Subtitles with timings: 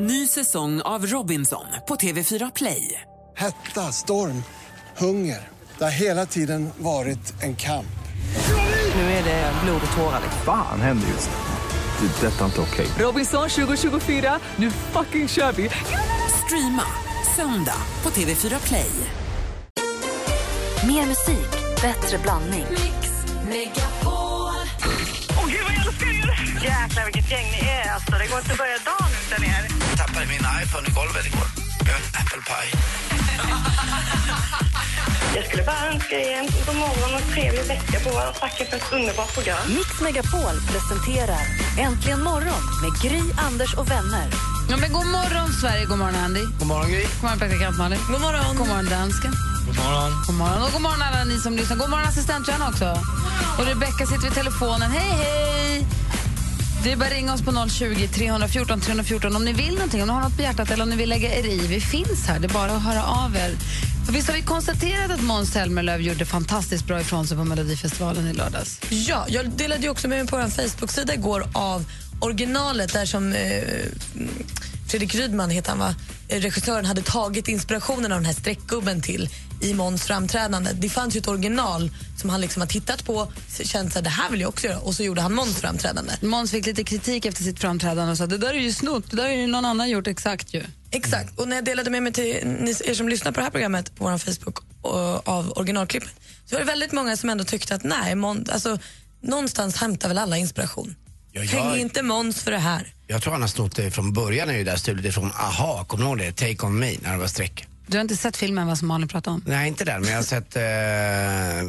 [0.00, 3.00] Ny säsong av Robinson på TV4 Play.
[3.36, 4.42] Hetta, storm,
[4.96, 5.48] hunger.
[5.78, 7.98] Det har hela tiden varit en kamp.
[8.94, 10.20] Nu är det blod och tårar.
[10.44, 12.06] Fan händer just nu.
[12.08, 12.26] Det.
[12.26, 12.86] är Detta är inte okej.
[12.98, 15.70] Robinson 2024, nu fucking kör vi!
[16.44, 16.84] Streama
[17.36, 18.90] söndag på TV4 Play.
[20.86, 21.50] Mer musik,
[21.82, 22.66] bättre blandning.
[24.06, 26.64] Åh gud vad jag älskar er!
[26.64, 28.12] Jäklar vilket gäng ni är alltså.
[28.12, 29.64] Det går inte att börja dagen utan er.
[29.90, 31.46] Jag tappade min iPhone i golvet igår.
[31.86, 32.72] Jag åt apple pie.
[35.36, 38.76] Jag skulle bara önska er en god morgon och trevlig vecka på och tacka för
[38.76, 39.58] ett underbart program.
[39.68, 41.44] Mix Megapol presenterar
[41.78, 44.26] Äntligen morgon med Gry, Anders och vänner.
[44.70, 45.84] Ja, men god morgon, Sverige.
[45.84, 46.44] God morgon, Andy.
[46.58, 47.02] God morgon, Gry.
[47.02, 47.98] God morgon, praktikant Malin.
[48.12, 48.56] God morgon.
[48.56, 49.32] God morgon, dansken.
[49.66, 50.12] God morgon.
[50.26, 50.62] God morgon.
[50.62, 51.76] Och god morgon, alla ni som lyssnar.
[51.76, 52.98] God morgon, assistent Johanna också.
[53.58, 54.90] Och Rebecka sitter vid telefonen.
[54.90, 55.86] Hej, hej!
[56.88, 60.08] Det är bara att ringa oss på 020 314 314 om ni vill någonting, om
[60.08, 61.66] ni har något på hjärtat eller om ni vill lägga er i.
[61.66, 63.50] Vi finns här, det är bara att höra av er.
[64.08, 68.28] Och visst har vi konstaterat att Måns Zelmerlöw gjorde fantastiskt bra ifrån sig på Melodifestivalen
[68.28, 68.80] i lördags?
[68.90, 71.84] Ja, jag delade ju också med mig på vår Facebook-sida igår av
[72.20, 73.62] originalet där som eh,
[74.88, 75.94] Fredrik Rydman heter han va?
[76.28, 79.28] Eh, Regissören hade tagit inspirationen av den här streckgubben till
[79.60, 80.70] i Måns framträdande.
[80.72, 84.30] Det fanns ju ett original som han liksom har tittat på, känt att det här
[84.30, 86.12] vill jag också göra och så gjorde han Måns framträdande.
[86.22, 89.16] Måns fick lite kritik efter sitt framträdande och sa det där är ju snott, det
[89.16, 90.62] där är ju någon annan gjort exakt ju.
[90.90, 93.50] Exakt, och när jag delade med mig till ni, er som lyssnar på det här
[93.50, 96.10] programmet på vår Facebook och, av originalklippen
[96.46, 98.78] så var det väldigt många som ändå tyckte att nej, Måns, alltså,
[99.20, 100.94] någonstans hämtar väl alla inspiration.
[101.44, 102.92] Ja, jag- Häng inte Måns för det här.
[103.06, 105.84] Jag tror han har snott det från början, är ju där stulet ifrån Aha.
[105.84, 106.32] Kommer du ihåg det?
[106.32, 107.66] Take on me, när det var streck.
[107.86, 109.42] Du har inte sett filmen vad som Malin pratade om?
[109.46, 110.56] Nej, inte den, men jag har sett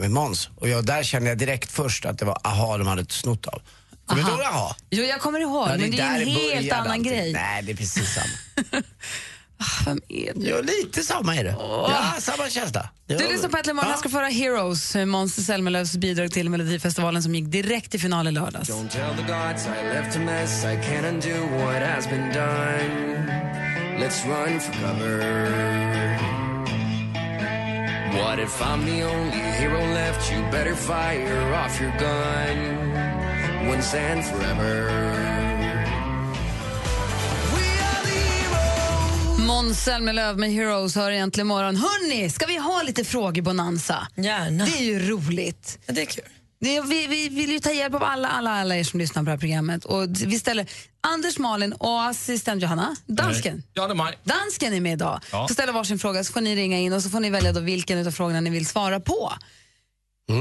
[0.04, 0.50] eh, Måns.
[0.56, 3.62] Och jag, där kände jag direkt först att det var Aha de hade snott av.
[4.06, 4.76] Kommer du ihåg Aha?
[4.90, 7.04] Jo, jag kommer ihåg, Ja, men det är en helt annan allting.
[7.04, 7.34] grej.
[7.34, 8.84] Nej, det är precis samma.
[9.86, 10.50] Vem är det?
[10.50, 11.56] Ja, lite samma är det.
[11.60, 12.90] Ja, samma känsla.
[13.08, 13.92] Du lyssnar på Äntligen morgon.
[13.92, 18.28] Här ska få höra Heroes, Måns Zelmerlöws bidrag till Melodifestivalen som gick direkt till final
[18.28, 18.70] i lördags.
[18.70, 20.64] Don't tell the gods I left a mess.
[20.64, 23.26] I can't undo what has been done.
[24.00, 25.20] Let's run for cover.
[28.14, 30.32] What if I'm the only hero left?
[30.32, 35.29] You better fire off your gun once and forever.
[39.48, 41.76] Måns Zelmerlöw med Heroes hör egentligen morgon.
[41.76, 44.08] Hörni, ska vi ha lite frågebonanza?
[44.16, 44.66] Gärna.
[44.66, 45.80] Det är ju roligt.
[45.86, 46.24] Ja, det är kul.
[46.60, 49.32] Vi, vi vill ju ta hjälp av alla, alla, alla er som lyssnar på det
[49.32, 49.86] här programmet.
[49.86, 50.70] Och vi ställer
[51.02, 53.64] Anders, Malin och assistent Johanna, dansken.
[53.74, 54.18] Ja, det är mig.
[54.24, 55.20] Dansken är med idag.
[55.32, 55.48] Ja.
[55.48, 57.60] Får ställa varsin fråga så får ni ringa in och så får ni välja då
[57.60, 59.34] vilken av frågorna ni vill svara på.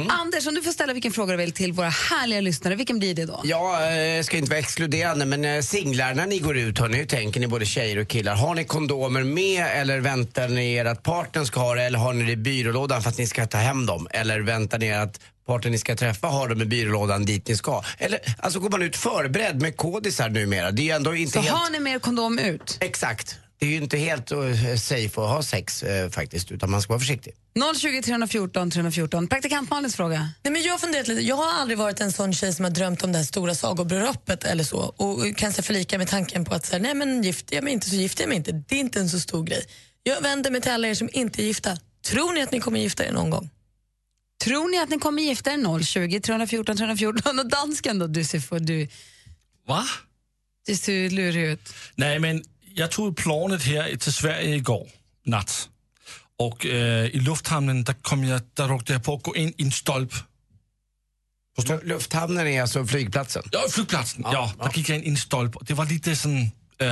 [0.09, 3.15] Anders, om du får ställa vilken fråga du vill till våra härliga lyssnare, vilken blir
[3.15, 3.41] det då?
[3.44, 7.06] Ja, eh, ska inte vara exkluderande, men eh, singlar när ni går ut, hörni, hur
[7.06, 8.34] tänker ni både tjejer och killar?
[8.34, 12.12] Har ni kondomer med eller väntar ni er att partnern ska ha det eller har
[12.12, 14.09] ni det i byrålådan för att ni ska ta hem dem?
[14.10, 17.56] Eller väntar ni er att partnern ni ska träffa har dem i byrålådan dit ni
[17.56, 17.82] ska?
[17.99, 20.70] Eller alltså går man ut förberedd med kodisar numera?
[20.70, 21.56] Det är ju ändå inte Så helt...
[21.56, 22.78] har ni mer kondom ut?
[22.81, 23.37] Exakt.
[23.58, 26.92] Det är ju inte helt eh, safe att ha sex eh, faktiskt, utan man ska
[26.92, 27.34] vara försiktig.
[27.76, 29.28] 020 314 314.
[29.28, 30.28] Praktikant Malins fråga.
[30.42, 31.20] Nej, men jag har funderat lite.
[31.20, 34.44] Jag har aldrig varit en sån tjej som har drömt om det här stora sagobröllopet
[34.44, 37.72] eller så och kanske förlika med tanken på att säga, nej men gifter jag mig
[37.72, 38.52] inte så gifter jag mig inte.
[38.52, 39.64] Det är inte en så stor grej.
[40.02, 41.78] Jag vänder mig till alla er som inte är gifta.
[42.06, 43.50] Tror ni att ni kommer gifta er någon gång?
[44.44, 45.82] Tror ni att ni kommer gifta er?
[45.84, 47.38] 020 314 314.
[47.38, 48.06] Och dansken då?
[48.06, 48.88] Du ser, för, du,
[49.66, 49.84] Va?
[50.66, 51.75] du ser lurig ut.
[51.94, 52.42] Nej, men
[52.78, 54.88] jag tog planet här till Sverige igår
[55.24, 55.68] natt.
[56.38, 59.62] Och eh, i lufthamnen där, kom jag, där råkade jag på att gå in i
[59.62, 60.12] en stolp.
[61.58, 63.42] Lu- Lufthamnen är alltså flygplatsen?
[63.52, 64.24] Ja, flygplatsen.
[64.32, 65.56] Ja, där gick jag in i en stolp.
[65.60, 66.38] Det var lite sån...
[66.78, 66.88] Eh,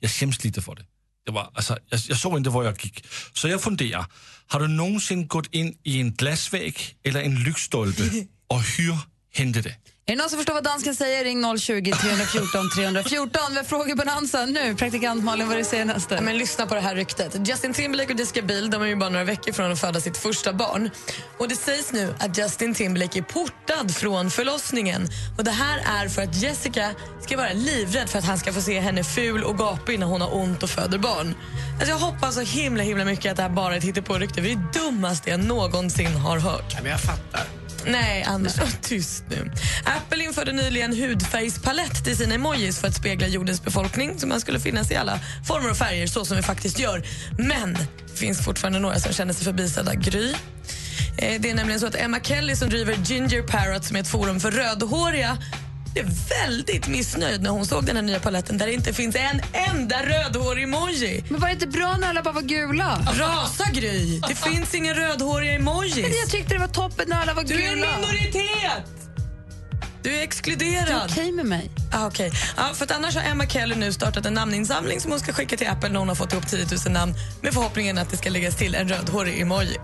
[0.00, 0.84] jag skäms lite för det.
[1.26, 3.04] det var, alltså, jag, jag såg inte var jag gick.
[3.32, 4.06] Så jag funderar,
[4.46, 8.02] har du någonsin gått in i en glasvägg eller en lyktstolpe
[8.46, 8.98] och hur
[9.34, 9.76] hände det?
[10.06, 11.24] Är det någon som förstår vad dansken säger?
[11.24, 13.42] Ring 020 314 314.
[13.50, 14.74] Vi har frågor på dansen nu.
[14.74, 16.20] Praktikant Malin, vad är det senaste?
[16.20, 17.48] Men lyssna på det här ryktet.
[17.48, 20.16] Justin Timberlake och Jessica Biel de är ju bara några veckor från att föda sitt
[20.16, 20.90] första barn.
[21.38, 25.08] Och Det sägs nu att Justin Timberlake är portad från förlossningen.
[25.38, 26.90] Och Det här är för att Jessica
[27.20, 30.20] ska vara livrädd för att han ska få se henne ful och gapig när hon
[30.20, 31.34] har ont och föder barn.
[31.74, 34.40] Alltså jag hoppas så himla himla mycket att det här bara är ett hittepårykte.
[34.40, 36.72] Det är det dummaste jag någonsin har hört.
[36.72, 37.61] Ja, men jag fattar.
[37.86, 39.50] Nej, Anders, var tyst nu.
[39.84, 44.60] Apple införde nyligen hudfärgspalett till sina emojis för att spegla jordens befolkning så man skulle
[44.60, 47.02] finnas i alla former och färger så som vi faktiskt gör.
[47.38, 49.94] Men det finns fortfarande några som känner sig förbisedda.
[49.94, 50.32] Gry.
[51.18, 54.08] Eh, Det är nämligen så att Emma Kelly som driver Ginger Parrot som är ett
[54.08, 55.38] forum för rödhåriga
[55.92, 56.06] blev
[56.40, 59.40] väldigt missnöjd när hon såg den här nya paletten där det inte finns en
[59.70, 61.24] enda rödhårig emoji.
[61.28, 62.98] Men var det inte bra när alla bara var gula?
[63.18, 64.20] Rasa Gry!
[64.28, 65.96] Det finns inga rödhåriga emojis.
[65.96, 67.86] Men jag tyckte det var toppen när alla var Du är en gula.
[67.98, 69.01] minoritet!
[70.02, 71.10] Du är Det är exkluderad.
[71.10, 71.70] okej med mig.
[71.92, 72.30] Ah, okay.
[72.56, 75.56] ah, för att annars har Emma Keller nu startat en namninsamling som hon ska skicka
[75.56, 78.30] till Apple när hon har fått ihop 10 000 namn med förhoppningen att det ska
[78.30, 79.76] läggas till en rödhårig emoji.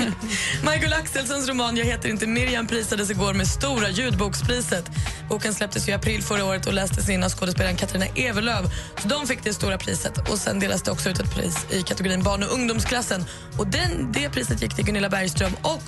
[0.62, 4.84] Michael Axelssons roman Jag heter inte Miriam prisades igår med Stora ljudbokspriset.
[5.28, 8.66] Boken släpptes i april förra året och lästes in av skådespelaren Katarina Ewerlöf.
[9.02, 10.30] Så de fick det stora priset.
[10.30, 13.24] Och Sen delas det också ut ett pris i kategorin barn och ungdomsklassen.
[13.58, 15.82] Och den, Det priset gick till Gunilla Bergström och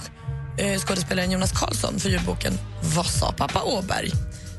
[0.79, 2.53] skådespelaren Jonas Karlsson för ljudboken
[2.95, 4.11] Vad sa pappa Åberg?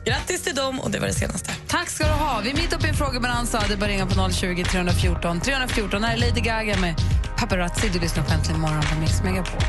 [0.06, 1.52] Grattis till dem och det var det senaste.
[1.68, 2.42] Tack ska du ha.
[2.44, 3.64] Vi är mitt uppe i en frågebonanza.
[3.68, 6.04] Det är bara ringa på 020 314 314.
[6.04, 6.96] Här är Lady Gaga med
[7.38, 7.90] Paparazzi.
[7.90, 9.62] Du lyssnar på Äntligen morgon på Mix Megapol.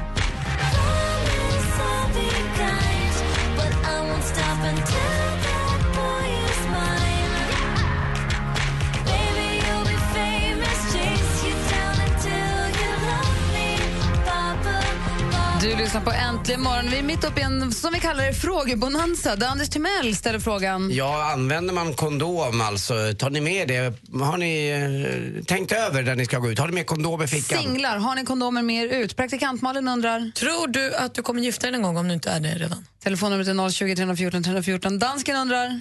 [15.62, 16.90] Du lyssnar på Äntligen morgon.
[16.90, 19.36] Vi är mitt uppe i en, som vi kallar det, frågebonanza.
[19.36, 20.90] Där Anders Timell ställer frågan.
[20.92, 23.94] Ja, använder man kondom alltså, tar ni med det?
[24.20, 24.68] Har ni
[25.38, 26.58] eh, tänkt över när ni ska gå ut?
[26.58, 27.62] Har ni med kondom i fickan?
[27.62, 29.16] Singlar, har ni kondomer med er ut?
[29.16, 30.32] Praktikant Malin undrar.
[30.34, 32.86] Tror du att du kommer gifta dig någon gång om du inte är det redan?
[33.04, 34.98] Telefonnumret är 020 314 314.
[34.98, 35.80] Dansken undrar.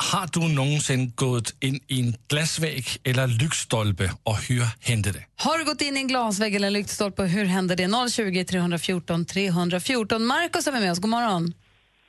[0.00, 5.24] Har du någonsin gått in i en glasvägg eller lyktstolpe och hur hände det?
[5.36, 7.22] Har du gått in i en glasvägg eller en lyktstolpe?
[7.22, 8.10] Hur händer det?
[8.10, 10.26] 020 314 314.
[10.26, 10.98] Markus är med oss.
[10.98, 11.54] God morgon.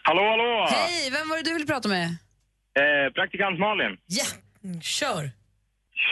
[0.03, 0.67] Hallå, hallå!
[0.71, 2.05] Hej, vem var det du ville prata med?
[2.81, 3.97] Eh, praktikant Malin.
[4.07, 4.25] Ja,
[4.63, 5.31] mm, kör.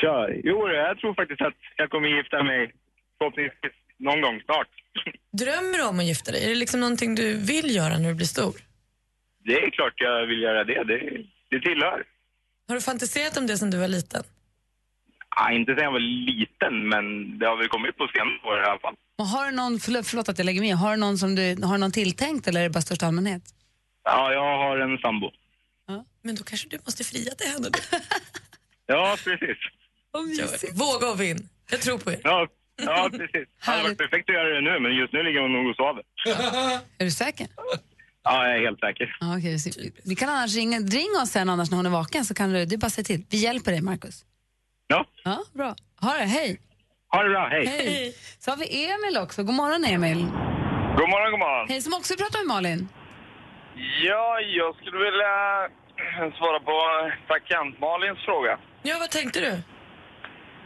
[0.01, 0.41] Kör.
[0.43, 2.71] Jo, jag tror faktiskt att jag kommer gifta mig
[3.17, 4.67] förhoppningsvis någon gång snart.
[5.41, 6.45] Drömmer du om att gifta dig?
[6.45, 8.55] Är det liksom någonting du vill göra när du blir stor?
[9.45, 10.83] Det är klart jag vill göra det.
[10.83, 10.99] Det,
[11.49, 12.03] det tillhör.
[12.67, 14.23] Har du fantiserat om det sen du var liten?
[15.29, 17.03] Ah, inte sen jag var liten, men
[17.39, 18.95] det har väl kommit på senare år i alla fall.
[19.17, 21.63] Och har du någon, förlåt, förlåt att jag lägger med, har du någon som du,
[21.63, 23.43] har någon tilltänkt eller är det bara största allmänhet?
[24.03, 25.31] Ja, jag har en sambo.
[26.21, 27.69] Men då kanske du måste fria till henne.
[28.89, 29.57] Ja, precis.
[30.73, 31.49] Våga och vinn.
[31.71, 32.19] Jag tror på er.
[32.23, 32.47] Ja,
[32.77, 33.31] ja precis.
[33.31, 35.75] Det hade varit perfekt att göra det nu, men just nu ligger hon nog och
[35.75, 36.03] sover.
[36.97, 37.47] Är du säker?
[38.29, 39.17] Ja, jag är helt säker.
[39.19, 41.89] Ja, okej, så vi- vi kan annars ringa, ring oss sen annars när hon är
[42.01, 43.23] vaken så kan du, du bara säga till.
[43.29, 44.25] Vi hjälper dig, Markus.
[44.87, 45.05] Ja.
[45.23, 45.75] Ja, bra.
[46.01, 46.61] Ha det, hej.
[47.13, 47.65] Ha det bra, hej.
[47.65, 48.13] Hej.
[48.39, 49.43] Så har vi Emil också.
[49.43, 50.17] God morgon, Emil.
[50.99, 51.65] God morgon, god morgon.
[51.69, 52.89] Hej, som också pratar med Malin.
[54.07, 55.33] Ja, jag skulle vilja
[56.39, 56.75] svara på
[57.27, 58.53] praktikant Malins fråga.
[58.83, 59.51] Ja, vad tänkte du?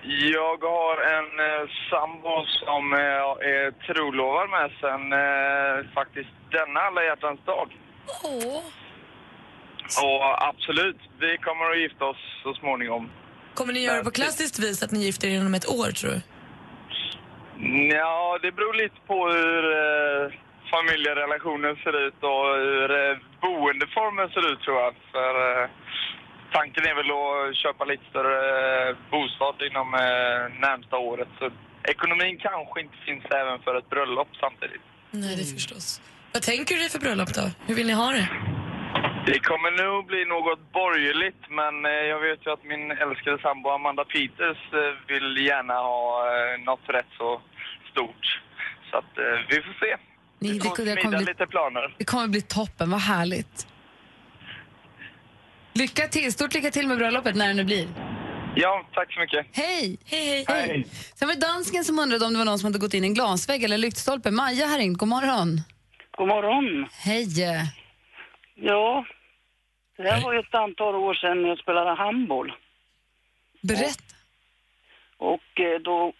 [0.03, 7.03] Jag har en eh, sambo som eh, är trolovad med sen eh, faktiskt denna alla
[7.03, 7.67] hjärtans dag.
[8.23, 8.63] Åh.
[10.03, 13.09] Och absolut, vi kommer att gifta oss så småningom.
[13.53, 16.11] Kommer ni göra det på klassiskt vis att ni gifter er inom ett år, tror
[16.11, 16.21] du?
[17.95, 20.31] Ja, det beror lite på hur eh,
[20.71, 24.93] familjerelationen ser ut och hur eh, boendeformen ser ut tror jag.
[25.11, 25.33] För
[25.63, 25.69] eh,
[26.51, 28.37] tanken är väl att köpa lite större
[28.89, 31.27] eh, bostad inom eh, närmsta året.
[31.39, 31.45] Så
[31.93, 34.85] ekonomin kanske inte finns även för ett bröllop samtidigt.
[35.11, 36.01] Nej, det förstås.
[36.33, 37.45] Vad tänker du dig för bröllop då?
[37.67, 38.27] Hur vill ni ha det?
[39.25, 43.69] Det kommer nog bli något borgerligt men eh, jag vet ju att min älskade sambo
[43.69, 44.61] Amanda Peters
[45.07, 46.23] vill gärna ha
[46.65, 47.41] något rätt så
[47.91, 48.23] stort.
[48.89, 49.13] Så att
[49.49, 49.97] vi får se.
[50.39, 51.95] Ni, Vi det, får det, kommer bli, lite planer.
[51.97, 53.67] det kommer bli toppen, vad härligt.
[55.73, 57.87] Lycka till, stort lycka till med bröllopet när det nu blir.
[58.55, 59.47] Ja, tack så mycket.
[59.51, 59.97] Hej!
[60.05, 60.85] Hej, Hej.
[61.15, 63.07] Sen var det dansken som undrade om det var någon som hade gått in i
[63.07, 64.31] en glasvägg eller lyktstolpe.
[64.31, 65.61] Maja här in, god morgon.
[66.17, 66.87] God morgon.
[66.91, 67.27] Hej!
[68.55, 69.05] Ja,
[69.97, 72.53] det här var ju ett antal år sedan jag spelade handboll.
[73.61, 74.15] Berätta.
[75.17, 76.13] Och eh, då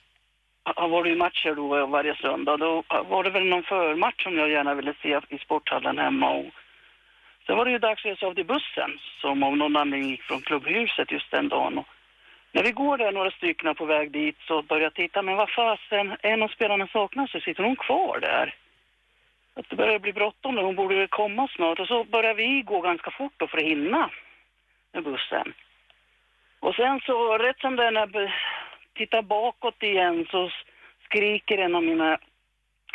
[0.63, 2.58] har var det ju matcher då varje söndag.
[2.58, 6.29] Då var det väl någon förmatch som jag gärna ville se i sporthallen hemma.
[6.29, 6.46] Och
[7.46, 10.10] sen var det ju dags att ge sig av till bussen som av någon anledning
[10.10, 11.78] gick från klubbhuset just den dagen.
[11.78, 11.88] Och
[12.52, 15.50] när vi går där några stycken på väg dit så börjar jag titta, men vad
[15.50, 18.56] fasen, en av spelarna saknas, så sitter hon kvar där?
[19.54, 21.80] Att det börjar bli bråttom nu, hon borde väl komma snart.
[21.80, 24.10] Och så börjar vi gå ganska fort då för att hinna
[24.94, 25.54] med bussen.
[26.60, 28.32] Och sen så, rätt som det är, när jag
[28.94, 30.52] tittar bakåt igen så
[31.06, 32.18] skriker en av mina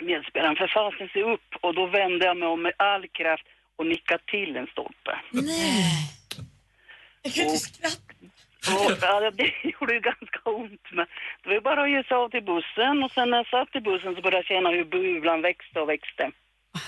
[0.01, 1.55] medspelare, för fasen se upp.
[1.61, 5.13] Och då vände jag mig om med all kraft och nickade till en stolpe.
[5.31, 6.11] Nej.
[7.23, 8.03] Jag kan inte skratta.
[8.75, 10.87] Och, ja, det gjorde ju ganska ont.
[10.97, 11.07] Men
[11.43, 13.77] det var ju bara att ge sig av till bussen och sen när jag satt
[13.79, 16.31] i bussen så började jag känna hur bulan växte och växte.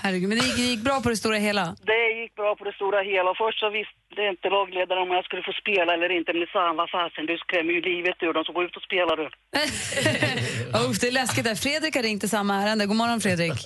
[0.03, 1.75] Herregud, men det gick, det gick bra på det stora hela.
[1.91, 3.33] Det gick bra på det stora hela.
[3.37, 6.33] Först så visste inte lagledaren om jag skulle få spela eller inte.
[6.33, 8.75] Men det sa han, vad fasen, du skrämmer ju livet ur dem, så gå ut
[8.75, 9.25] och spela du.
[9.25, 11.55] Uff, det är läskigt där.
[11.55, 12.85] Fredrik har ringt i samma ärende.
[12.85, 13.53] God morgon Fredrik.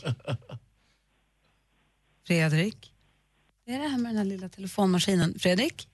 [2.28, 2.93] Fredrik?
[3.66, 5.40] Det är det här med den här lilla telefonmaskinen.
[5.40, 5.88] Fredrik?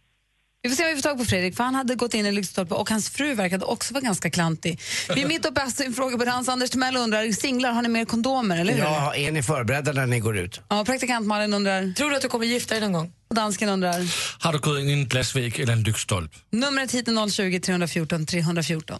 [0.61, 2.31] Vi får se om vi får tag på Fredrik, för han hade gått in i
[2.31, 4.79] lyktstolpe och hans fru verkade också vara ganska klantig.
[5.15, 6.49] Vi är mitt uppe i en fråga på dans.
[6.49, 8.79] Anders Timell undrar, singlar, har ni mer kondomer, eller hur?
[8.79, 10.61] Ja, är ni förberedda när ni går ut?
[10.69, 11.93] Ja, praktikant Malin undrar...
[11.93, 13.13] Tror du att du kommer gifta dig någon gång?
[13.27, 14.05] Och dansken undrar...
[14.43, 16.37] Har du gått in i en glasvägg eller en lyktstolpe?
[16.49, 18.99] Numret hit är 020 314 314.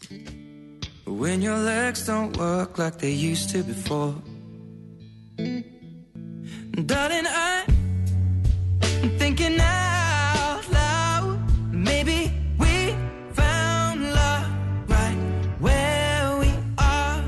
[1.06, 4.14] When your legs don't work like they used to before.
[6.88, 7.69] Darling, I'm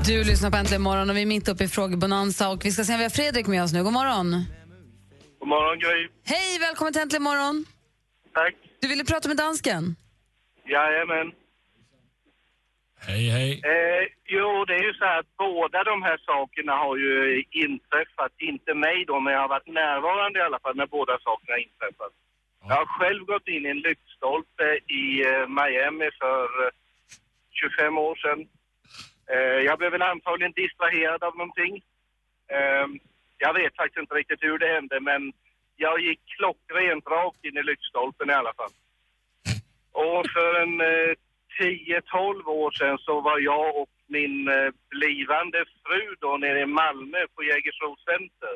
[0.06, 2.84] Du lyssnar på Äntligen morgon och vi är mitt uppe i frågebonanza och vi ska
[2.84, 3.82] se om vi har Fredrik med oss nu.
[3.82, 4.44] God morgon.
[5.38, 6.08] God morgon, Gry.
[6.24, 7.64] Hej, välkommen till Äntligen morgon.
[8.34, 8.54] Tack.
[8.80, 9.96] Du ville prata med dansken?
[10.66, 11.32] Jajamän.
[13.06, 13.50] Hej, hej.
[13.64, 18.32] Eh, jo, det är ju så här att båda de här sakerna har ju inträffat.
[18.38, 21.62] Inte mig då, men jag har varit närvarande i alla fall när båda sakerna har
[21.68, 22.12] inträffat.
[22.68, 26.72] Jag har själv gått in i en lyktstolpe i eh, Miami för eh,
[27.50, 28.48] 25 år sedan.
[29.32, 31.82] Eh, jag blev väl antagligen distraherad av någonting.
[32.48, 32.86] Eh,
[33.38, 35.32] jag vet faktiskt inte riktigt hur det hände, men
[35.76, 38.72] jag gick klockrent rakt in i lyktstolpen i alla fall.
[39.92, 41.14] Och för en eh,
[41.60, 47.20] 10-12 år sedan så var jag och min eh, blivande fru då nere i Malmö
[47.34, 48.54] på Jägersro Center.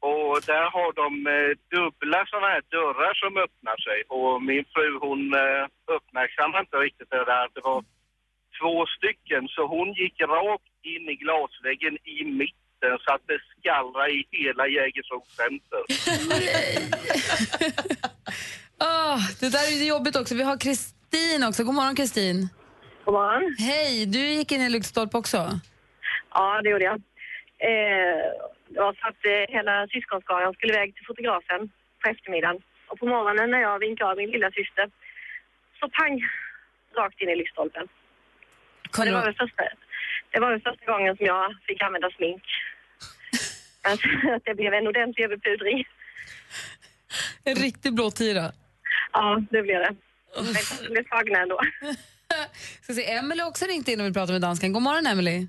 [0.00, 3.98] Och där har de eh, dubbla sådana här dörrar som öppnar sig.
[4.16, 5.64] Och min fru hon eh,
[5.96, 7.84] uppmärksammade inte riktigt det där det var
[8.60, 9.48] två stycken.
[9.48, 14.64] Så hon gick rakt in i glasväggen i mitten så att det skallrade i hela
[14.68, 15.82] Jägersro Center.
[18.80, 20.34] Åh, det där är ju jobbigt också.
[20.34, 20.56] Vi har
[21.10, 21.64] Kristin också.
[21.64, 22.48] God morgon Kristin.
[23.04, 23.56] God morgon.
[23.58, 25.38] Hej, du gick in i lyktstolpe också?
[26.34, 26.98] Ja, det gjorde jag.
[27.68, 28.22] Eh,
[28.68, 31.60] det var så att eh, hela syskonskaran skulle iväg till fotografen
[32.00, 32.58] på eftermiddagen.
[32.88, 34.90] Och på morgonen när jag vinkade av min lilla syster
[35.80, 36.14] så pang,
[36.96, 37.86] rakt in i lyktstolpen.
[38.96, 39.62] Det var, väl första,
[40.32, 42.42] det var väl första gången som jag fick använda smink.
[43.82, 44.08] Alltså,
[44.44, 45.84] det blev en ordentlig överpudring.
[47.44, 48.52] En riktig blåtira.
[49.12, 49.94] Ja, det blev det.
[50.36, 50.44] Men
[50.82, 51.58] jag blev tagna ändå.
[52.80, 54.72] Ska se, Emily har också ringt in och vill prata med dansken.
[54.72, 55.46] God morgon Emily.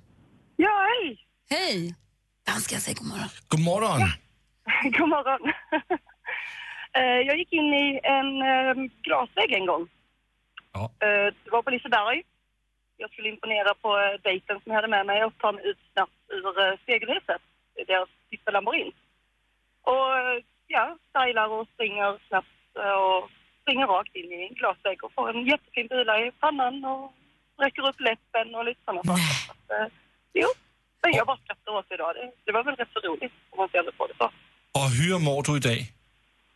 [0.55, 1.25] Ja, hej!
[1.49, 1.95] Hej!
[2.47, 3.29] Dansken säger god morgon.
[3.47, 3.99] God morgon.
[4.97, 5.51] God morgon.
[6.93, 8.73] Eh, jag gick in i en eh,
[9.03, 9.81] glasvägg en gång.
[10.75, 12.23] Eh, Det var på Liseberg.
[12.97, 16.11] Jag skulle imponera på dejten som jag hade med mig och ta mig ut snabbt
[16.29, 17.41] ur spegelhuset.
[17.75, 18.91] Är deras sista lamborghini.
[19.81, 20.11] Och
[20.67, 23.29] ja, stylar och springer snabbt och
[23.61, 27.03] springer rakt in i en glasvägg och får en jättefin bula i pannan och
[27.63, 29.33] räcker upp läppen och lite sådana saker.
[29.47, 29.87] Så att, eh,
[30.33, 30.49] Jo,
[31.03, 32.11] men jag bara skrattar åt det idag.
[32.15, 34.27] Det, det var väl rätt så roligt om man ser det på det så.
[34.79, 35.81] Och hur mår du idag?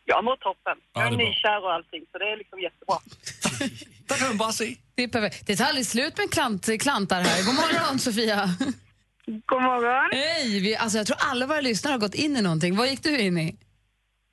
[0.04, 0.76] Jag mår toppen.
[0.92, 2.96] Ja, Jag är nykär och allting, så det är liksom jättebra.
[4.08, 4.76] Där kan man bara se.
[4.94, 5.46] Det är perfekt.
[5.46, 7.38] Det tar aldrig slut med klant, klantar här.
[7.46, 8.40] God morgon Sofia.
[9.46, 10.10] God morgon.
[10.12, 10.60] Hej!
[10.60, 12.76] Vi, alltså, jag tror alla våra lyssnare har gått in i någonting.
[12.76, 13.56] Vad gick du in i?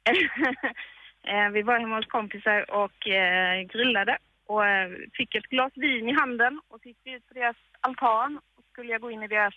[1.28, 6.10] Eh, Vi var hemma hos kompisar och eh, grillade och eh, fick ett glas vin
[6.10, 9.24] i handen och så gick vi ut på deras altan och skulle jag gå in
[9.24, 9.54] i deras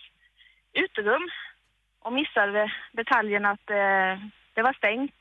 [0.73, 1.29] uterum
[1.99, 3.65] och missade detaljen att
[4.55, 5.19] det var stängt.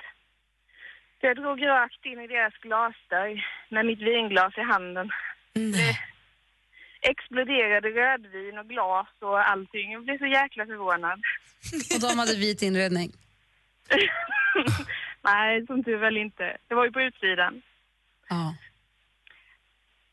[1.21, 5.11] Så jag drog rakt in i deras glasdörr med mitt vinglas i handen.
[5.53, 5.97] Det
[7.11, 9.93] exploderade rödvin och glas och allting.
[9.93, 11.21] Jag blev så jäkla förvånad.
[11.95, 13.13] Och de hade vit inredning.
[15.31, 16.57] Nej, som tur väl inte.
[16.69, 17.63] Det var ju på utsidan.
[18.29, 18.55] Ja.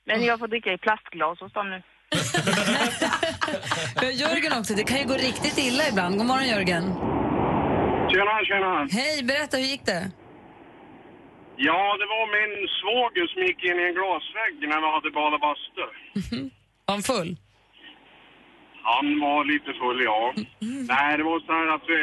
[0.06, 1.82] Men jag får dricka i plastglas hos dem nu.
[4.00, 4.74] Vi har Jörgen också.
[4.74, 6.18] Det kan ju gå riktigt illa ibland.
[6.18, 6.84] God morgon Jörgen.
[8.12, 8.88] Tjena, tjena.
[8.92, 10.12] Hej, berätta hur gick det?
[11.56, 15.42] Ja, det var min svåger som gick in i en glasvägg när vi hade badat
[15.42, 15.88] bastu.
[16.86, 17.38] Var han full?
[18.84, 20.34] Han var lite full, ja.
[20.94, 22.02] Nej, det var så här att vi...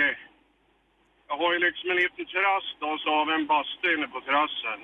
[1.31, 4.21] Jag har ju liksom en liten terrass då, så har vi en bastu inne på
[4.21, 4.81] terrassen.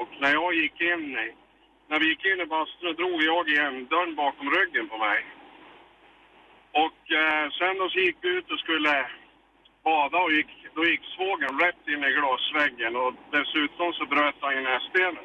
[0.00, 1.28] Och när jag gick in i...
[1.88, 5.18] När vi gick in i bastun drog jag igen dörren bakom ryggen på mig.
[6.84, 9.06] Och eh, sen då så gick vi ut och skulle
[9.84, 14.56] bada och gick, då gick svågen rätt in i glasväggen och dessutom så bröt han
[14.56, 15.24] ju näsbenen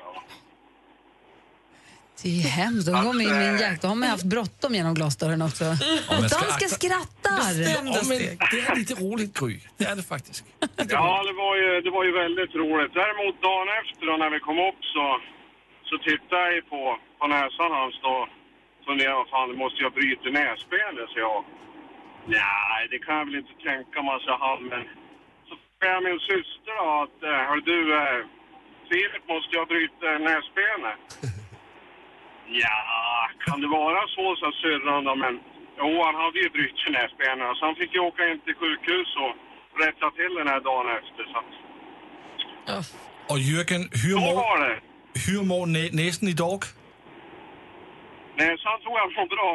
[2.16, 2.22] då.
[2.24, 2.88] Det är hemskt.
[2.88, 3.82] Går man in med en jakt.
[3.82, 5.64] Då har man haft bråttom genom glasdörren också.
[5.64, 7.52] men ska Dansken akta- skrattar!
[7.76, 8.18] Ja, men
[8.52, 9.56] det är lite roligt, Gry.
[9.78, 10.44] Det är det faktiskt.
[11.00, 12.92] Ja, det var, ju, det var ju väldigt roligt.
[13.02, 15.06] Däremot dagen efter då, när vi kom upp så,
[15.90, 16.82] så tittade jag på,
[17.20, 18.16] på näsan hans då.
[18.88, 21.08] Funderade jag, fan, måste jag bryta näsbenet?
[21.14, 21.38] Så jag,
[22.38, 24.60] nej, det kan jag väl inte tänka mig, så han.
[24.72, 24.84] Men
[25.48, 28.20] så frågade jag min syster då att, eh, hör du, eh,
[28.90, 31.00] Filip, måste jag bryta näsbenet?
[32.48, 35.34] Ja, kan det vara så, sa syrran då, men
[35.80, 37.58] jo, han hade ju brutit näsbenet.
[37.58, 39.34] Så han fick ju åka in till sjukhus och
[39.84, 41.24] rätta till den här dagen efter.
[41.32, 41.52] Så att,
[43.32, 44.60] Och Jürgen, hur mår,
[45.28, 46.60] hur mår nä, näsen idag?
[48.38, 49.50] Näsan tror jag mår bra.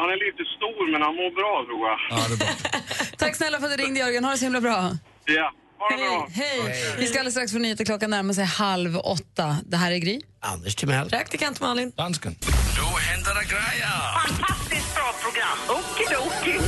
[0.00, 1.98] Han är lite stor, men han mår bra tror jag.
[2.10, 2.52] Ja, det är bra.
[3.22, 4.24] Tack snälla för att du ringde, Jörgen.
[4.24, 4.78] Ha det så himla bra.
[5.24, 5.52] Ja,
[5.90, 6.28] det bra.
[6.32, 6.94] Hej!
[6.98, 7.84] Vi ska alldeles strax få nyheter.
[7.84, 9.56] Klockan närmar sig halv åtta.
[9.66, 10.20] Det här är Gry.
[10.40, 11.10] Anders Timell.
[11.10, 11.92] Praktikant Malin.
[11.96, 12.36] Dansken.
[12.40, 14.28] Då händer det grejer!
[14.28, 15.58] Fantastiskt bra program.
[15.68, 16.58] Okidoki.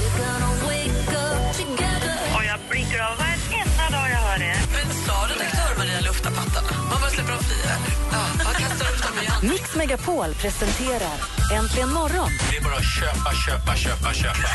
[2.37, 4.39] Och jag blinkar av varenda dag jag hör.
[4.39, 6.69] Men sa redaktör Maria lufta pattarna?
[6.91, 7.77] Man bara släpper dem fria.
[8.13, 9.53] Ja, jag kastar upp dem igen.
[9.53, 11.17] Mix Megapol presenterar
[11.55, 14.49] Äntligen morgon Det är bara att köpa, köpa, köpa, köpa.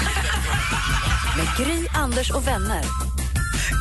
[1.37, 2.83] med Gry, Anders och vänner.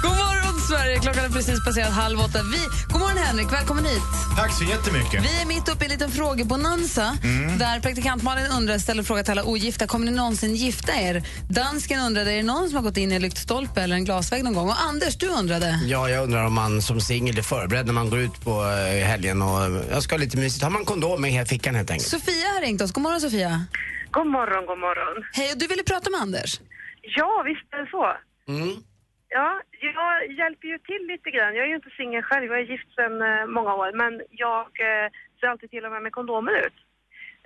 [0.02, 0.32] God morgon,
[0.73, 0.99] Sverige!
[0.99, 2.38] Klockan är precis passerat halv åtta.
[2.52, 2.59] Vi,
[2.93, 3.52] god morgon, Henrik.
[3.52, 4.02] Välkommen hit.
[4.37, 5.25] Tack så jättemycket.
[5.25, 7.59] Vi är mitt uppe i en liten frågebonanza Mm.
[7.59, 9.87] där praktikant Malin undrar, ställer fråga till alla ogifta.
[9.87, 11.23] Kommer ni någonsin gifta er?
[11.49, 14.45] Dansken undrade, är det någon som har gått in i en lyktstolpe eller en glasvägg
[14.45, 14.69] någon gång?
[14.69, 15.81] Och Anders, du undrade.
[15.87, 19.07] Ja, jag undrar om man som singel är förberedd när man går ut på eh,
[19.07, 20.62] helgen och eh, jag ska ha lite mysigt.
[20.64, 22.09] Har man kondom med i fickan helt enkelt?
[22.09, 22.93] Sofia har ringt oss.
[22.93, 23.64] God morgon, Sofia.
[24.11, 25.25] God morgon, god morgon.
[25.33, 26.61] Hej, och du ville prata med Anders?
[27.17, 28.05] Ja, visst är det så.
[28.52, 28.76] Mm.
[29.39, 31.55] Ja, jag hjälper ju till lite grann.
[31.55, 34.67] Jag är ju inte singel själv, jag är gift sedan eh, många år, men jag
[34.89, 35.07] eh,
[35.41, 36.79] ser alltid till ha med mig kondomer ut.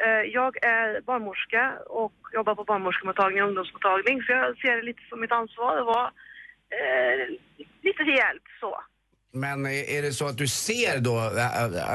[0.04, 1.62] Eh, jag är barnmorska
[2.02, 5.86] och jobbar på barnmorskemottagning och ungdomsmottagning, så jag ser det lite som mitt ansvar att
[5.86, 6.06] vara
[6.78, 7.22] eh,
[7.82, 8.72] lite till hjälp så.
[9.32, 11.16] Men är det så att du ser då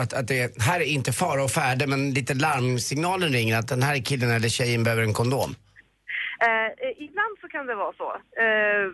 [0.01, 3.83] att, att det här är inte fara och färde men lite larmsignalen ringer att den
[3.83, 5.51] här killen eller tjejen behöver en kondom?
[6.47, 6.69] Eh,
[7.05, 8.09] ibland så kan det vara så.
[8.43, 8.85] Eh,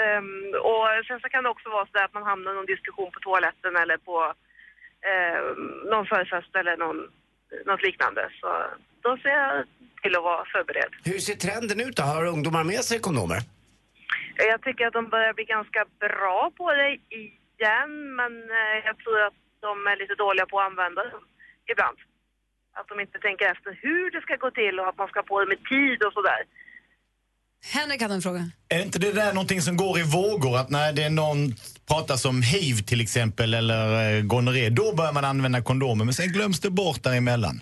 [0.00, 2.66] ehm, och sen så kan det också vara så där att man hamnar i någon
[2.74, 4.34] diskussion på toaletten eller på
[5.10, 5.40] eh,
[5.92, 6.98] någon förfest eller någon,
[7.66, 8.30] något liknande.
[8.40, 8.64] Så
[9.00, 9.64] då ser jag
[10.02, 10.92] till att vara förberedd.
[11.04, 12.02] Hur ser trenden ut då?
[12.02, 13.40] Har ungdomar med sig kondomer?
[14.38, 18.98] Eh, Jag tycker att de börjar bli ganska bra på det igen, men eh, jag
[18.98, 21.24] tror att de är lite dåliga på att använda dem
[21.72, 21.98] ibland.
[22.74, 25.40] Att de inte tänker efter hur det ska gå till och att man ska på
[25.40, 26.42] det med tid och sådär.
[27.64, 28.50] Henrik hade en fråga.
[28.68, 30.56] Är inte det där någonting som går i vågor?
[30.56, 31.54] Att när det är någon
[31.88, 36.04] pratar om hiv till exempel eller eh, gonorré, då börjar man använda kondomer.
[36.04, 37.56] Men sen glöms det bort däremellan.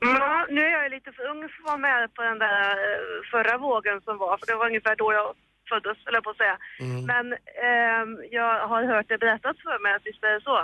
[0.00, 3.30] Ja, nu är jag lite för ung för att vara med på den där eh,
[3.32, 5.28] förra vågen som var, för det var ungefär då jag
[5.68, 6.56] föddes, eller på att säga.
[7.12, 7.26] Men
[7.68, 10.58] ehm, jag har hört det berättat för mig att visst är det så.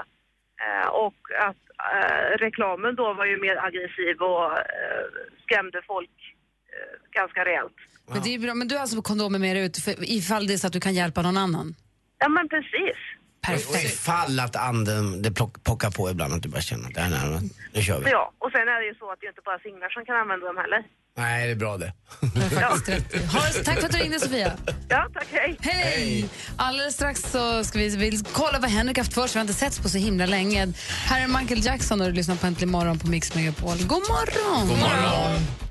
[0.65, 1.63] Eh, och att
[1.95, 5.05] eh, reklamen då var ju mer aggressiv och eh,
[5.45, 6.38] skrämde folk eh,
[7.11, 7.73] ganska rejält.
[8.09, 8.55] Men, det är bra.
[8.55, 10.81] men du har alltså kondomer med dig ut för, ifall det är så att du
[10.81, 11.75] kan hjälpa någon annan?
[12.19, 12.99] Ja, men precis.
[13.69, 17.01] Och ifall att anden det plock, pockar på ibland att du bara känner att det
[17.01, 17.41] här är nära,
[17.75, 18.11] nu kör vi.
[18.11, 20.17] Ja, och sen är det ju så att det är inte bara singlar som kan
[20.17, 20.85] använda dem heller.
[21.17, 21.93] Nej, det är bra det.
[22.61, 22.69] Ja.
[22.69, 24.53] Ha det, tack för att du ringde, Sofia.
[24.89, 25.27] Ja, tack.
[25.31, 25.57] Hej.
[25.61, 26.29] Hej!
[26.57, 29.35] Alldeles strax så ska vi, vi kolla vad Henrik haft för sig.
[29.35, 30.73] Vi har inte setts på så himla länge.
[31.07, 33.77] Här är Michael Jackson och du lyssnar på Äntligen morgon på Mix Megapol.
[33.79, 34.69] God morgon!
[34.69, 35.68] God morgon.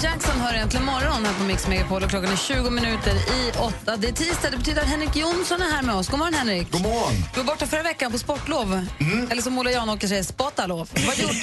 [0.00, 3.50] Michael Jackson hör Äntligen morgon här på Mix Megapol och klockan är 20 minuter i
[3.58, 3.96] åtta.
[3.96, 6.08] Det är tisdag, det betyder att Henrik Jonsson är här med oss.
[6.08, 6.70] God morgon Henrik!
[6.70, 7.12] God morgon!
[7.34, 8.86] Du var borta förra veckan på sportlov.
[9.30, 10.88] Eller som Ola Janåker säger, spottalov.
[11.06, 11.34] Vad gjorde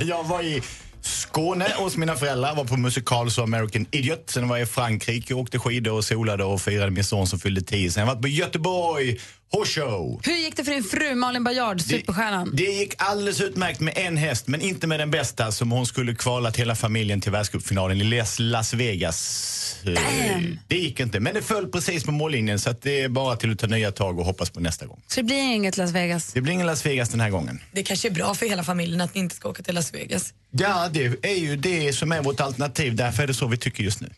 [0.00, 0.04] du?
[0.06, 0.62] jag var i
[1.00, 4.30] Skåne hos mina föräldrar, var på musikal som American Idiot.
[4.30, 7.38] Sen var jag i Frankrike och åkte skidor och solade och firade min son som
[7.38, 7.90] fyllde 10.
[7.90, 9.20] Sen har jag varit på Göteborg,
[9.52, 10.20] Horsshow.
[10.24, 12.50] Hur gick det för din fru Malin Baryard, superstjärnan?
[12.56, 16.14] Det gick alldeles utmärkt med en häst, men inte med den bästa som hon skulle
[16.14, 19.76] kvala till hela familjen till världscupfinalen i Las Vegas.
[19.86, 23.36] Eh, Det gick inte, men det föll precis på mållinjen så att det är bara
[23.36, 25.00] till att ta nya tag och hoppas på nästa gång.
[25.06, 26.32] Så det blir inget Las Vegas?
[26.32, 27.60] Det blir ingen Las Vegas den här gången.
[27.72, 30.34] Det kanske är bra för hela familjen att ni inte ska åka till Las Vegas.
[30.50, 32.96] Ja, det är ju det som är vårt alternativ.
[32.96, 34.10] Därför är det så vi tycker just nu.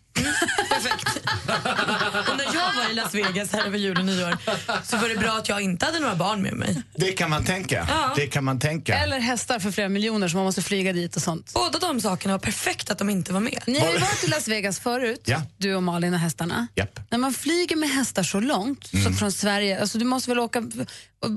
[2.29, 4.37] Och när jag var i Las Vegas här över jul och nyår
[4.85, 6.83] så var det bra att jag inte hade några barn med mig.
[6.97, 7.87] Det kan man tänka.
[7.89, 8.13] Ja.
[8.17, 8.95] Det kan man tänka.
[8.99, 11.51] Eller hästar för flera miljoner som man måste flyga dit och sånt.
[11.55, 13.63] Båda de sakerna var perfekt att de inte var med.
[13.67, 15.43] Ni har ju varit i Las Vegas förut, Ja.
[15.57, 16.67] du och Malin och hästarna.
[16.75, 17.01] Japp.
[17.11, 19.15] När man flyger med hästar så långt så Mm.
[19.15, 20.63] från Sverige, alltså du måste väl åka,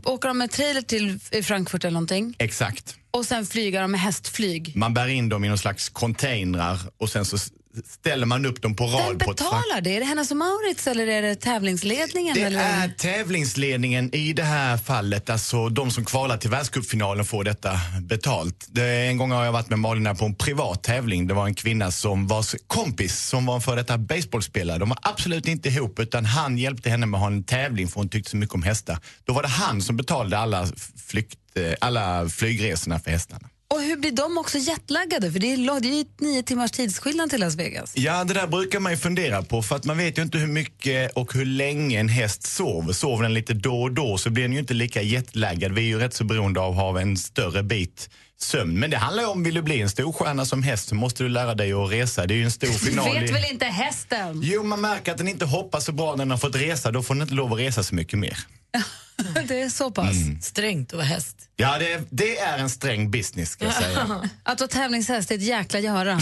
[0.03, 2.95] åka de med trailer till Frankfurt eller någonting Exakt.
[3.11, 4.71] och sen flyga dem med hästflyg.
[4.75, 7.37] Man bär in dem i någon slags containrar och sen så
[7.85, 9.07] ställer man upp dem på rad.
[9.07, 9.95] Vem betalar det?
[9.95, 12.35] Är det Hennes och Mauritz eller är det tävlingsledningen?
[12.35, 12.59] Det eller?
[12.83, 18.65] är tävlingsledningen i det här fallet, alltså de som kvalar till världscupfinalen får detta betalt.
[18.69, 21.27] Det, en gång har jag varit med Malin på en privat tävling.
[21.27, 24.77] Det var en kvinna som var s- kompis som var en före detta baseballspelare.
[24.77, 27.95] De var absolut inte ihop utan han hjälpte henne med att ha en tävling för
[27.99, 28.99] hon tyckte så mycket om hästar.
[29.23, 30.67] Då var det han som betalade alla,
[31.07, 33.49] flykt, eh, alla flygresorna för hästarna.
[33.69, 35.31] Och hur blir de också jetlaggade?
[35.31, 37.93] För det är, lo- det är ju nio timmars tidsskillnad till Las Vegas.
[37.95, 40.47] Ja, det där brukar man ju fundera på för att man vet ju inte hur
[40.47, 42.93] mycket och hur länge en häst sover.
[42.93, 45.71] Sover den lite då och då så blir den ju inte lika jetlaggad.
[45.71, 48.79] Vi är ju rätt så beroende av att ha en större bit sömn.
[48.79, 51.29] Men det handlar ju om, vill du bli en storstjärna som häst så måste du
[51.29, 52.25] lära dig att resa.
[52.25, 53.13] Det är ju en stor final.
[53.13, 54.41] Vet i- väl inte hästen?
[54.43, 56.91] Jo, man märker att den inte hoppar så bra när den har fått resa.
[56.91, 58.37] Då får den inte lov att resa så mycket mer.
[59.47, 60.15] det är så pass.
[60.15, 60.41] Mm.
[60.41, 61.49] Strängt att vara häst.
[61.55, 64.29] Ja, det, det är en sträng business ska jag säga.
[64.43, 66.13] Att vara tävlingshäst är ett jäkla göra.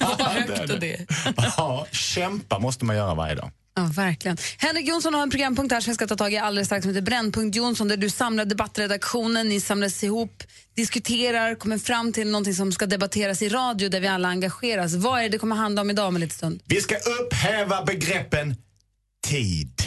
[0.00, 1.06] Hoppa högt och det.
[1.36, 3.50] ja, kämpa måste man göra varje dag.
[3.78, 4.36] Ja, verkligen.
[4.58, 6.90] Henrik Jonsson har en programpunkt här som vi ska ta tag i alldeles strax som
[6.90, 10.42] heter Brännpunkt Jonsson där du samlar debattredaktionen, ni samlas ihop,
[10.76, 14.94] diskuterar, kommer fram till någonting som ska debatteras i radio där vi alla engageras.
[14.94, 16.62] Vad är det det kommer handla om idag om en liten stund?
[16.64, 18.56] Vi ska upphäva begreppen
[19.26, 19.82] tid.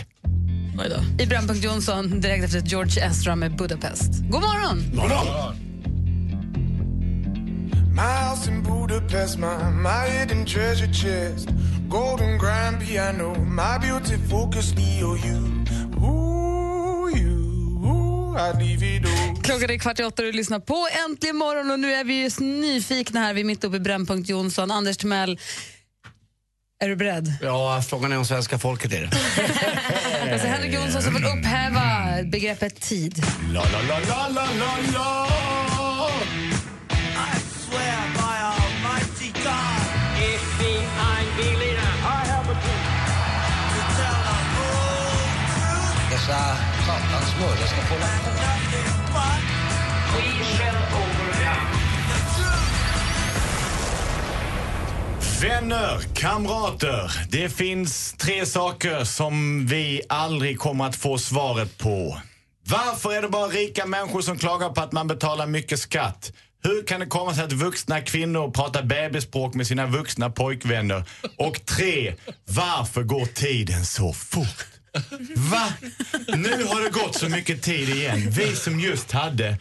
[1.19, 4.11] I Brännpunkt Jonsson direkt efter George Ezra med Budapest.
[4.29, 4.83] God morgon!
[7.93, 11.49] My house in Budapest, my, my hidden treasure chest.
[11.89, 15.65] Golden grand piano, my beauty focus, Leo, you.
[15.97, 17.35] Ooh, you,
[17.83, 19.41] ooh, I'd leave it all.
[19.43, 22.23] Klockan är kvart i åtta och du lyssnar på Äntligen morgon och nu är vi
[22.23, 24.71] just nyfikna här, vi är mitt uppe i Brännpunkt Jonsson.
[24.71, 25.39] Anders Timell,
[26.81, 27.33] är du beredd?
[27.41, 29.09] Ja, frågan är om svenska folket är det.
[30.33, 33.25] Alltså Henrik Jonsson som vill upphäva begreppet tid.
[33.53, 35.27] La, la, la, la, la, la, la.
[37.69, 39.81] swear by Almighty God.
[40.29, 41.91] Ich bin ein Berliner.
[42.03, 42.83] I have a dream.
[43.73, 46.11] To tell the whole truth.
[46.11, 46.39] Dessa
[46.85, 47.95] satans mördare ska få
[50.15, 51.18] We shall
[55.41, 62.21] Vänner, kamrater, det finns tre saker som vi aldrig kommer att få svaret på.
[62.65, 66.33] Varför är det bara rika människor som klagar på att man betalar mycket skatt?
[66.63, 71.03] Hur kan det komma sig att vuxna kvinnor pratar bebisspråk med sina vuxna pojkvänner?
[71.37, 74.65] Och tre, varför går tiden så fort?
[75.35, 75.73] Va?
[76.27, 78.29] Nu har det gått så mycket tid igen.
[78.29, 79.57] Vi som just hade...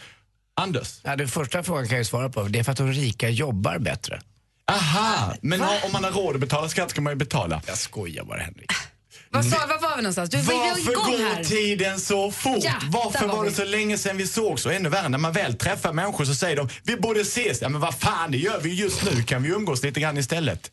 [0.60, 1.00] Anders?
[1.02, 2.42] Ja, den första frågan kan jag svara på.
[2.42, 4.20] Det är för att de rika jobbar bättre.
[4.68, 7.62] Aha, men om man har råd att betala skatt ska man ju betala.
[7.66, 8.70] Jag skojar bara Henrik.
[9.30, 10.30] Vad sa, var var vi någonstans?
[10.30, 11.44] Du, Varför går här.
[11.44, 12.58] tiden så fort?
[12.64, 14.66] Ja, Varför var, var det så länge sedan vi sågs?
[14.66, 17.62] Och ännu värre, när man väl träffar människor så säger de vi borde ses.
[17.62, 19.22] Ja, men vad fan, det gör vi ju just nu.
[19.22, 20.70] Kan vi umgås lite grann istället?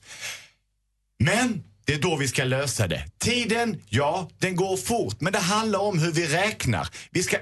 [1.23, 3.05] Men det är då vi ska lösa det.
[3.19, 5.21] Tiden, ja, den går fort.
[5.21, 6.87] Men det handlar om hur vi räknar.
[7.11, 7.37] Vi ska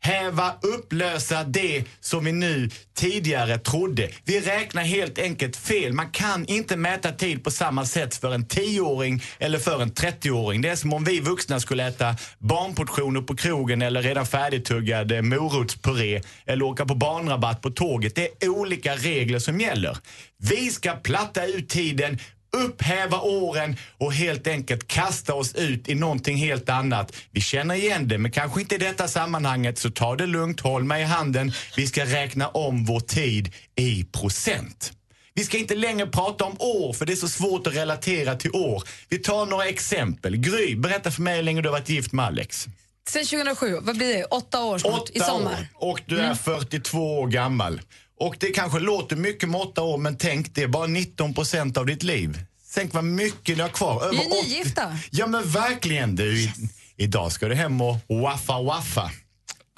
[0.00, 4.08] häva, upplösa det som vi nu tidigare trodde.
[4.24, 5.92] Vi räknar helt enkelt fel.
[5.92, 10.60] Man kan inte mäta tid på samma sätt för en 10-åring eller för en 30-åring.
[10.62, 16.22] Det är som om vi vuxna skulle äta barnportioner på krogen eller redan färdigtuggad morotspuré
[16.46, 18.14] eller åka på barnrabatt på tåget.
[18.14, 19.96] Det är olika regler som gäller.
[20.38, 22.18] Vi ska platta ut tiden
[22.56, 27.12] upphäva åren och helt enkelt kasta oss ut i någonting helt annat.
[27.30, 30.84] Vi känner igen det, men kanske inte i detta sammanhanget, så ta det lugnt, håll
[30.84, 31.52] mig i handen.
[31.76, 34.92] Vi ska räkna om vår tid i procent.
[35.34, 38.50] Vi ska inte längre prata om år, för det är så svårt att relatera till
[38.50, 38.82] år.
[39.08, 40.36] Vi tar några exempel.
[40.36, 42.66] Gry, berätta för mig hur länge du har varit gift med Alex.
[43.08, 44.24] Sen 2007, vad blir det?
[44.24, 45.68] Åtta år snart, i sommar.
[45.78, 46.36] år och du är Mm.
[46.36, 47.80] 42 år gammal.
[48.20, 51.76] Och det kanske låter mycket med åtta år, men tänk det är bara 19 procent
[51.76, 52.44] av ditt liv.
[52.74, 54.08] Tänk vad mycket ni har kvar.
[54.10, 54.98] Vi är Över 80 nygifta.
[55.10, 56.40] Ja men verkligen du.
[56.40, 56.52] I,
[56.96, 59.10] idag ska du hem och waffa waffa.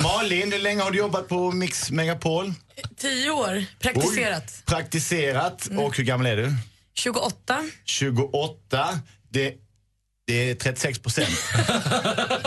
[0.03, 2.53] Malin, hur länge har du jobbat på Mix Megapol?
[2.97, 4.45] Tio år, praktiserat.
[4.47, 5.69] Oj, praktiserat.
[5.71, 5.85] Mm.
[5.85, 6.55] Och hur gammal är du?
[6.95, 7.65] 28.
[7.85, 9.01] 28.
[9.31, 9.55] Det,
[10.33, 11.29] det är 36 procent.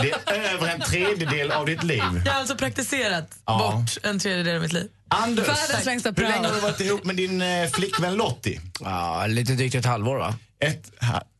[0.02, 2.02] det är över en tredjedel av ditt liv.
[2.26, 3.58] Jag har alltså praktiserat Ja.
[3.58, 4.88] bort en tredjedel av mitt liv.
[5.08, 8.62] Anders, Världens längsta hur länge har du varit ihop med din eh, flickvän Lottie?
[8.80, 10.36] Ja, lite drygt ett halvår va?
[10.60, 10.92] Ett,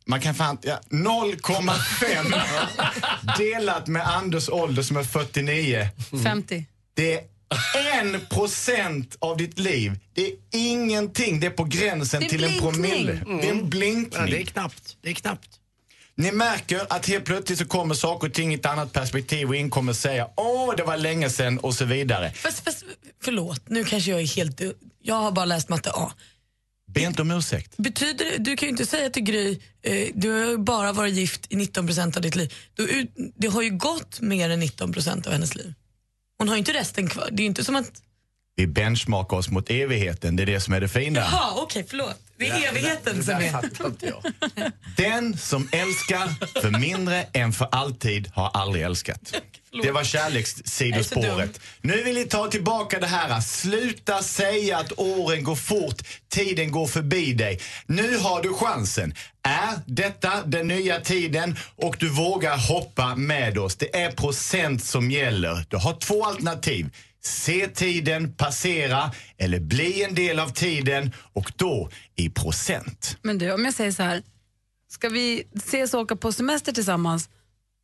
[0.06, 5.88] Man kan fan, ja, 0,5 delat med Anders ålder som är 49.
[6.24, 6.66] 50.
[6.94, 7.20] Det är
[8.00, 9.98] en procent av ditt liv.
[10.14, 11.40] Det är ingenting.
[11.40, 12.72] Det är på gränsen är till en blinkning.
[12.72, 13.12] promille.
[13.12, 13.38] Mm.
[13.38, 14.20] Det är en blinkning.
[14.20, 14.96] Ja, det är knappt.
[15.02, 15.48] Det är knappt.
[16.16, 19.56] Ni märker att helt plötsligt så kommer saker och ting i ett annat perspektiv och
[19.56, 22.32] in kommer säga åh, det var länge sedan och så vidare.
[22.32, 22.84] Fast, fast,
[23.22, 24.60] förlåt, nu kanske jag är helt...
[25.02, 26.12] Jag har bara läst matte A.
[26.94, 27.76] Be inte om ursäkt.
[27.76, 31.52] Betyder du kan ju inte säga till Gry, eh, du har ju bara varit gift
[31.52, 32.54] i 19% av ditt liv.
[32.74, 35.74] Du, det har ju gått mer än 19% av hennes liv.
[36.38, 37.28] Hon har ju inte resten kvar.
[37.32, 38.02] Det är inte som att...
[38.58, 41.20] Vi benchmarkar oss mot evigheten, det är det som är det fina.
[41.20, 42.16] Jaha, okej, förlåt.
[42.38, 43.62] Det är evigheten som är...
[44.96, 49.34] Den som älskar för mindre än för alltid har aldrig älskat.
[49.82, 51.60] Det var kärlekssidospåret.
[51.80, 53.40] Nu vill ni ta tillbaka det här.
[53.40, 57.60] Sluta säga att åren går fort, tiden går förbi dig.
[57.86, 59.14] Nu har du chansen.
[59.42, 63.76] Är detta den nya tiden och du vågar hoppa med oss?
[63.76, 65.64] Det är procent som gäller.
[65.68, 66.90] Du har två alternativ.
[67.26, 73.18] Se tiden passera eller bli en del av tiden och då i procent.
[73.22, 74.22] Men du, om jag säger så här,
[74.88, 77.28] ska vi ses och åka på semester tillsammans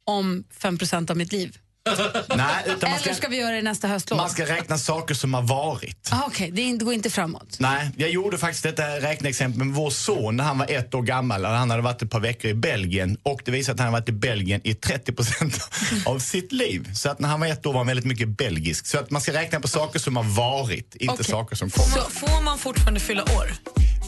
[0.04, 1.58] om 5% av mitt liv?
[2.36, 4.16] Nej, utan man Eller ska ska, vi göra det nästa höstlov?
[4.16, 6.08] man ska räkna saker som har varit.
[6.12, 7.56] Ah, Okej, inte- det går inte framåt.
[7.58, 11.44] Nej, jag gjorde faktiskt detta räkneexempel med vår son när han var ett år gammal.
[11.44, 14.08] Han hade varit ett par veckor i Belgien och det visade att han hade varit
[14.08, 15.62] i Belgien i 30%
[16.06, 16.90] av sitt liv.
[16.94, 18.86] Så att när han var ett år var han väldigt mycket belgisk.
[18.86, 21.24] Så att man ska räkna på saker som har varit, inte Okej.
[21.24, 21.88] saker som kommer.
[21.94, 23.52] Så får man fortfarande fylla år?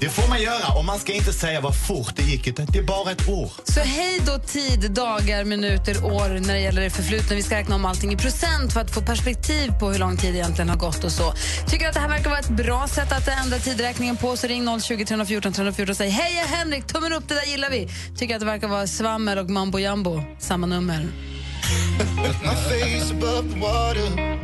[0.01, 2.79] Det får man göra och man ska inte säga vad fort det gick, utan det
[2.79, 3.53] är bara ett år.
[3.65, 7.37] Så hej då tid, dagar, minuter, år när det gäller det förflutna.
[7.37, 10.35] Vi ska räkna om allting i procent för att få perspektiv på hur lång tid
[10.35, 11.35] det egentligen har gått och så.
[11.69, 14.81] Tycker att det här verkar vara ett bra sätt att ändra tidräkningen på så ring
[14.81, 17.89] 020 314 314 och säg hej jag Henrik, tummen upp, det där gillar vi.
[18.17, 21.09] Tycker att det verkar vara svammel och mambo jambo, samma nummer.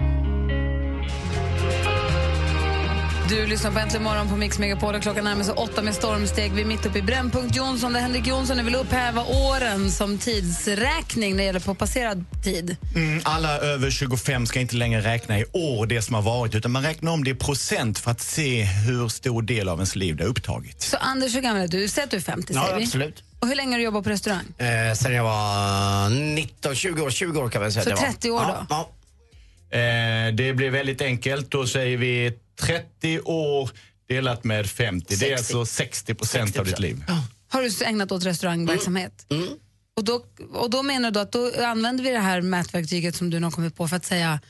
[3.31, 6.53] Du lyssnar på Äntligen morgon på Mix Megapol och klockan närmar sig åtta med stormsteg.
[6.53, 10.19] Vi är mitt uppe i Brännpunkt Jonsson där Henrik Jonsson nu vill upphäva åren som
[10.19, 12.77] tidsräkning när det gäller på passerad tid.
[12.95, 16.71] Mm, alla över 25 ska inte längre räkna i år det som har varit utan
[16.71, 20.17] man räknar om det i procent för att se hur stor del av ens liv
[20.17, 20.83] det har upptagit.
[20.83, 21.89] Så Anders, hur gammal är du?
[21.89, 22.85] Säg att du är 50 Ja, säger vi.
[22.85, 23.23] absolut.
[23.41, 24.45] Och hur länge har du jobbat på restaurang?
[24.59, 28.11] Eh, sen jag var 19, 20 år, 20 år kan man säga Så att jag
[28.11, 28.37] 30 var.
[28.41, 28.75] år ja, då?
[28.75, 28.91] Ja.
[29.79, 31.51] Eh, det blir väldigt enkelt.
[31.51, 33.71] Då säger vi 30 år
[34.09, 35.07] delat med 50.
[35.09, 35.35] Det är 60.
[35.35, 37.05] alltså 60 procent av ditt liv.
[37.49, 39.27] Har du ägnat åt restaurangverksamhet?
[39.31, 39.49] Mm.
[39.97, 43.41] Och, då, och då menar du att då använder vi det här mätverktyget som du
[43.41, 44.41] nu har kommit på för att säga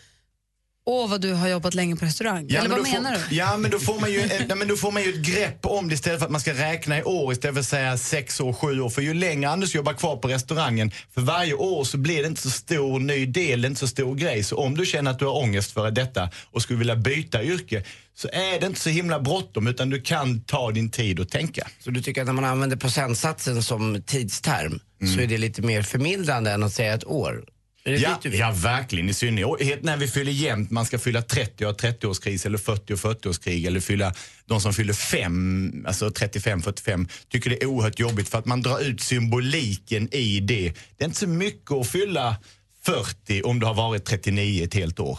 [0.86, 2.46] Åh, vad du har jobbat länge på restaurang.
[2.48, 3.36] Eller men vad då menar får, du?
[3.36, 5.88] Ja, men då får, man ju, nej, men då får man ju ett grepp om
[5.88, 8.52] det istället för att man ska räkna i år istället för att säga sex år,
[8.52, 8.90] sju år.
[8.90, 12.42] För ju längre Anders jobbar kvar på restaurangen, för varje år så blir det inte
[12.42, 14.44] så stor ny del, det är inte så stor grej.
[14.44, 17.84] Så om du känner att du har ångest för detta och skulle vilja byta yrke
[18.14, 21.68] så är det inte så himla bråttom utan du kan ta din tid och tänka.
[21.80, 25.14] Så du tycker att när man använder procentsatsen som tidsterm Mm.
[25.14, 27.44] så är det lite mer förmildrande än att säga ett år?
[27.84, 29.08] Ja, ja, verkligen.
[29.08, 32.98] I synnerhet när vi fyller jämnt, man ska fylla 30 och 30-årskris eller 40 och
[32.98, 34.14] 40-årskrig eller fylla
[34.46, 38.80] de som fyller 5, alltså 35-45, tycker det är oerhört jobbigt för att man drar
[38.80, 40.72] ut symboliken i det.
[40.96, 42.36] Det är inte så mycket att fylla
[42.82, 45.18] 40 om du har varit 39 ett helt år.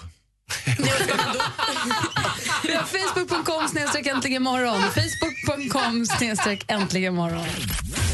[2.64, 4.82] Vi har Facebook.com snedstreck äntligen morgon.
[4.82, 7.46] Facebook.com snedstreck äntligen morgon.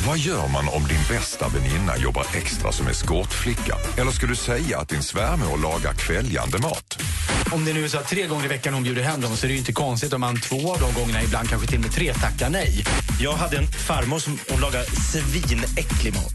[0.07, 3.75] Vad gör man om din bästa väninna jobbar extra som eskortflicka?
[3.97, 7.01] Eller ska du säga att din svärmor lagar kväljande mat?
[7.51, 9.45] Om det nu är så att tre gånger i veckan hon bjuder hem dem så
[9.45, 11.81] är det ju inte konstigt om man två av de gångerna, ibland kanske till och
[11.83, 12.83] med tre, tackar nej.
[13.19, 16.33] Jag hade en farmor som hon lagade svinäcklig mat.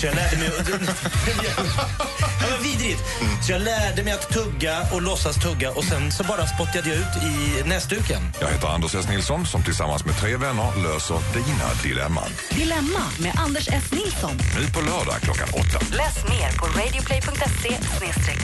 [0.00, 0.50] Så jag lärde mig...
[0.66, 3.00] det var vidrigt.
[3.46, 6.98] Så jag lärde mig att tugga och låtsas tugga och sen så bara spottade jag
[6.98, 8.22] ut i näsduken.
[8.40, 9.08] Jag heter Anders S.
[9.08, 12.30] Nilsson som tillsammans med tre vänner löser dina dilemman.
[12.50, 13.92] Dilemma med Anders S.
[13.92, 14.36] Nilsson.
[14.36, 15.86] Nu på lördag klockan åtta.
[15.96, 17.70] Läs mer på radioplay.se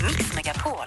[0.06, 0.86] mixmegapol.